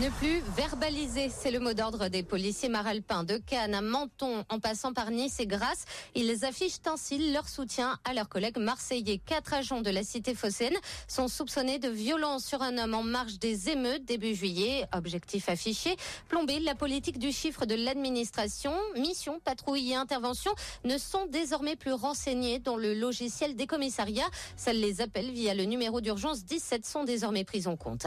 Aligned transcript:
Ne 0.00 0.10
plus 0.10 0.40
verbaliser, 0.56 1.28
c'est 1.28 1.50
le 1.50 1.58
mot 1.58 1.72
d'ordre 1.72 2.06
des 2.06 2.22
policiers 2.22 2.68
maralpins 2.68 3.24
de 3.24 3.36
Cannes 3.36 3.74
à 3.74 3.80
Menton 3.80 4.44
en 4.48 4.60
passant 4.60 4.92
par 4.92 5.10
Nice 5.10 5.40
et 5.40 5.46
Grasse. 5.48 5.86
Ils 6.14 6.44
affichent 6.44 6.78
ainsi 6.86 7.32
leur 7.32 7.48
soutien 7.48 7.98
à 8.04 8.14
leurs 8.14 8.28
collègues 8.28 8.58
marseillais. 8.58 9.18
Quatre 9.18 9.54
agents 9.54 9.80
de 9.80 9.90
la 9.90 10.04
cité 10.04 10.36
phocéenne 10.36 10.76
sont 11.08 11.26
soupçonnés 11.26 11.80
de 11.80 11.88
violence 11.88 12.44
sur 12.44 12.62
un 12.62 12.78
homme 12.78 12.94
en 12.94 13.02
marge 13.02 13.40
des 13.40 13.70
émeutes 13.70 14.04
début 14.04 14.36
juillet. 14.36 14.86
Objectif 14.92 15.48
affiché, 15.48 15.96
plomber 16.28 16.60
la 16.60 16.76
politique 16.76 17.18
du 17.18 17.32
chiffre 17.32 17.66
de 17.66 17.74
l'administration. 17.74 18.72
Mission, 18.94 19.40
patrouille 19.40 19.90
et 19.90 19.96
intervention 19.96 20.52
ne 20.84 20.96
sont 20.96 21.26
désormais 21.26 21.74
plus 21.74 21.92
renseignées 21.92 22.60
dans 22.60 22.76
le 22.76 22.94
logiciel 22.94 23.56
des 23.56 23.66
commissariats. 23.66 24.30
Celles 24.56 24.80
les 24.80 25.00
appels 25.00 25.32
via 25.32 25.54
le 25.54 25.64
numéro 25.64 26.00
d'urgence 26.00 26.44
17 26.44 26.86
sont 26.86 27.02
désormais 27.02 27.42
prises 27.42 27.66
en 27.66 27.74
compte. 27.74 28.06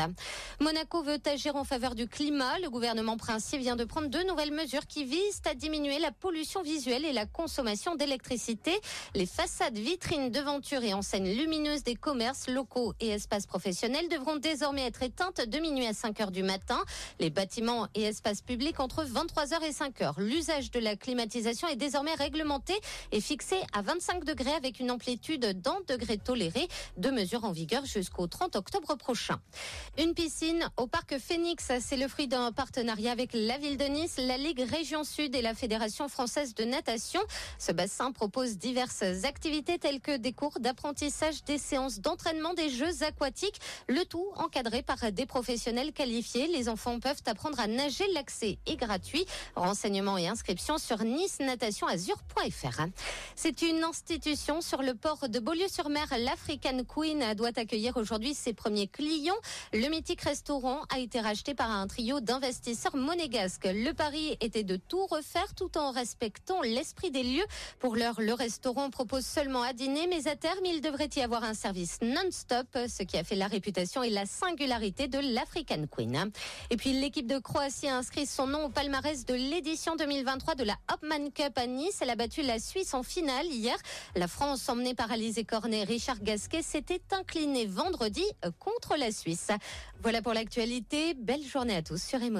Monaco 0.61 1.03
veut 1.03 1.19
agir 1.25 1.57
en 1.57 1.65
faveur 1.65 1.80
du 1.89 2.07
climat, 2.07 2.59
le 2.59 2.69
gouvernement 2.69 3.17
princier 3.17 3.57
vient 3.57 3.75
de 3.75 3.83
prendre 3.83 4.07
deux 4.07 4.23
nouvelles 4.23 4.51
mesures 4.51 4.85
qui 4.85 5.03
visent 5.03 5.41
à 5.49 5.55
diminuer 5.55 5.97
la 5.97 6.11
pollution 6.11 6.61
visuelle 6.61 7.03
et 7.05 7.11
la 7.11 7.25
consommation 7.25 7.95
d'électricité. 7.95 8.71
Les 9.15 9.25
façades, 9.25 9.77
vitrines, 9.77 10.29
devantures 10.29 10.83
et 10.83 10.93
enseignes 10.93 11.33
lumineuses 11.35 11.83
des 11.83 11.95
commerces 11.95 12.47
locaux 12.47 12.93
et 12.99 13.09
espaces 13.09 13.47
professionnels 13.47 14.07
devront 14.09 14.37
désormais 14.37 14.85
être 14.85 15.01
éteintes 15.01 15.41
de 15.41 15.57
minuit 15.57 15.87
à 15.87 15.93
5 15.93 16.21
heures 16.21 16.31
du 16.31 16.43
matin. 16.43 16.79
Les 17.19 17.31
bâtiments 17.31 17.87
et 17.95 18.03
espaces 18.03 18.43
publics 18.43 18.79
entre 18.79 19.03
23h 19.03 19.63
et 19.63 19.73
5 19.73 20.01
heures. 20.01 20.19
L'usage 20.19 20.69
de 20.69 20.79
la 20.79 20.95
climatisation 20.95 21.67
est 21.67 21.75
désormais 21.77 22.13
réglementé 22.13 22.75
et 23.11 23.21
fixé 23.21 23.55
à 23.73 23.81
25 23.81 24.23
degrés 24.23 24.53
avec 24.53 24.79
une 24.79 24.91
amplitude 24.91 25.59
d'un 25.61 25.79
degré 25.87 26.19
toléré. 26.19 26.67
Deux 26.97 27.11
mesures 27.11 27.43
en 27.43 27.51
vigueur 27.51 27.85
jusqu'au 27.85 28.27
30 28.27 28.55
octobre 28.55 28.95
prochain. 28.95 29.39
Une 29.97 30.13
piscine 30.13 30.69
au 30.77 30.85
parc 30.85 31.17
Phoenix 31.17 31.70
c'est 31.79 31.97
le 31.97 32.07
fruit 32.07 32.27
d'un 32.27 32.51
partenariat 32.51 33.11
avec 33.11 33.29
la 33.33 33.57
ville 33.57 33.77
de 33.77 33.85
Nice, 33.85 34.15
la 34.17 34.37
Ligue 34.37 34.61
Région 34.61 35.03
Sud 35.03 35.35
et 35.35 35.41
la 35.41 35.53
Fédération 35.53 36.09
française 36.09 36.53
de 36.53 36.63
natation. 36.63 37.21
Ce 37.59 37.71
bassin 37.71 38.11
propose 38.11 38.57
diverses 38.57 39.03
activités 39.23 39.79
telles 39.79 40.01
que 40.01 40.17
des 40.17 40.33
cours 40.33 40.59
d'apprentissage, 40.59 41.43
des 41.43 41.57
séances 41.57 41.99
d'entraînement, 41.99 42.53
des 42.53 42.69
jeux 42.69 43.03
aquatiques, 43.03 43.59
le 43.87 44.03
tout 44.05 44.27
encadré 44.35 44.81
par 44.81 45.11
des 45.11 45.25
professionnels 45.25 45.93
qualifiés. 45.93 46.47
Les 46.47 46.67
enfants 46.67 46.99
peuvent 46.99 47.21
apprendre 47.25 47.59
à 47.59 47.67
nager, 47.67 48.05
l'accès 48.13 48.57
est 48.65 48.75
gratuit. 48.75 49.25
Renseignements 49.55 50.17
et 50.17 50.27
inscriptions 50.27 50.77
sur 50.77 51.03
nice-natation-azur.fr. 51.03 52.81
C'est 53.35 53.61
une 53.61 53.83
institution 53.83 54.61
sur 54.61 54.81
le 54.81 54.95
port 54.95 55.29
de 55.29 55.39
Beaulieu-sur-Mer. 55.39 56.07
L'African 56.19 56.83
Queen 56.83 57.33
doit 57.35 57.57
accueillir 57.57 57.97
aujourd'hui 57.97 58.33
ses 58.33 58.53
premiers 58.53 58.87
clients. 58.87 59.35
Le 59.73 59.87
mythique 59.89 60.21
restaurant 60.21 60.81
a 60.93 60.99
été 60.99 61.19
racheté 61.19 61.53
par 61.53 61.60
un 61.69 61.87
trio 61.87 62.19
d'investisseurs 62.19 62.95
monégasques. 62.95 63.65
Le 63.65 63.91
pari 63.93 64.37
était 64.41 64.63
de 64.63 64.77
tout 64.77 65.05
refaire 65.05 65.53
tout 65.55 65.77
en 65.77 65.91
respectant 65.91 66.61
l'esprit 66.61 67.11
des 67.11 67.23
lieux. 67.23 67.45
Pour 67.79 67.95
l'heure, 67.95 68.19
le 68.19 68.33
restaurant 68.33 68.89
propose 68.89 69.25
seulement 69.25 69.61
à 69.61 69.73
dîner, 69.73 70.07
mais 70.07 70.27
à 70.27 70.35
terme, 70.35 70.65
il 70.65 70.81
devrait 70.81 71.09
y 71.15 71.21
avoir 71.21 71.43
un 71.43 71.53
service 71.53 71.99
non-stop, 72.01 72.67
ce 72.87 73.03
qui 73.03 73.17
a 73.17 73.23
fait 73.23 73.35
la 73.35 73.47
réputation 73.47 74.01
et 74.03 74.09
la 74.09 74.25
singularité 74.25 75.07
de 75.07 75.19
l'African 75.19 75.85
Queen. 75.91 76.31
Et 76.69 76.77
puis, 76.77 76.93
l'équipe 76.93 77.27
de 77.27 77.39
Croatie 77.39 77.87
a 77.87 77.97
inscrit 77.97 78.25
son 78.25 78.47
nom 78.47 78.65
au 78.65 78.69
palmarès 78.69 79.25
de 79.25 79.33
l'édition 79.33 79.95
2023 79.95 80.55
de 80.55 80.63
la 80.63 80.77
Hopman 80.91 81.31
Cup 81.31 81.57
à 81.57 81.67
Nice. 81.67 81.99
Elle 82.01 82.09
a 82.09 82.15
battu 82.15 82.41
la 82.41 82.59
Suisse 82.59 82.93
en 82.93 83.03
finale 83.03 83.45
hier. 83.47 83.77
La 84.15 84.27
France, 84.27 84.67
emmenée 84.69 84.95
par 84.95 85.11
Alizé 85.11 85.43
Cornet, 85.43 85.83
Richard 85.83 86.21
Gasquet, 86.21 86.61
s'était 86.61 87.01
incliné 87.11 87.65
vendredi 87.65 88.23
contre 88.59 88.95
la 88.95 89.11
Suisse. 89.11 89.49
Voilà 90.01 90.21
pour 90.21 90.33
l'actualité. 90.33 91.13
Belle 91.41 91.49
journée 91.49 91.75
à 91.75 91.81
tous 91.81 92.01
sur 92.01 92.21
Émotion. 92.21 92.39